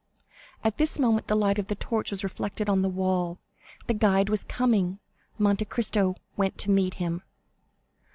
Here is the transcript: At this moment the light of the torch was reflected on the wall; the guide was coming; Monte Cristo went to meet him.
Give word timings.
At 0.63 0.77
this 0.79 0.97
moment 0.97 1.27
the 1.27 1.35
light 1.35 1.59
of 1.59 1.67
the 1.67 1.75
torch 1.75 2.09
was 2.09 2.23
reflected 2.23 2.67
on 2.67 2.81
the 2.81 2.89
wall; 2.89 3.37
the 3.85 3.93
guide 3.93 4.29
was 4.29 4.43
coming; 4.43 4.97
Monte 5.37 5.65
Cristo 5.65 6.15
went 6.35 6.57
to 6.57 6.71
meet 6.71 6.95
him. 6.95 7.21